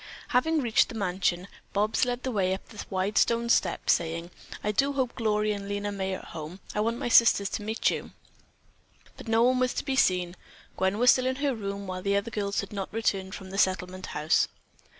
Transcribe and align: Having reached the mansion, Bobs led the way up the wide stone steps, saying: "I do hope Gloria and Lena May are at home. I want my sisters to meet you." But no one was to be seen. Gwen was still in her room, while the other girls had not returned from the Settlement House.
Having 0.29 0.61
reached 0.61 0.89
the 0.89 0.95
mansion, 0.95 1.47
Bobs 1.73 2.05
led 2.05 2.23
the 2.23 2.31
way 2.31 2.55
up 2.55 2.69
the 2.69 2.83
wide 2.89 3.19
stone 3.19 3.49
steps, 3.49 3.93
saying: 3.93 4.31
"I 4.63 4.71
do 4.71 4.93
hope 4.93 5.13
Gloria 5.13 5.53
and 5.55 5.69
Lena 5.69 5.91
May 5.91 6.15
are 6.15 6.17
at 6.17 6.25
home. 6.29 6.59
I 6.73 6.79
want 6.79 6.97
my 6.97 7.07
sisters 7.07 7.49
to 7.49 7.61
meet 7.61 7.91
you." 7.91 8.09
But 9.15 9.27
no 9.27 9.43
one 9.43 9.59
was 9.59 9.75
to 9.75 9.85
be 9.85 9.95
seen. 9.95 10.35
Gwen 10.75 10.97
was 10.97 11.11
still 11.11 11.27
in 11.27 11.35
her 11.35 11.53
room, 11.53 11.85
while 11.85 12.01
the 12.01 12.15
other 12.15 12.31
girls 12.31 12.61
had 12.61 12.73
not 12.73 12.91
returned 12.91 13.35
from 13.35 13.51
the 13.51 13.59
Settlement 13.59 14.07
House. 14.07 14.47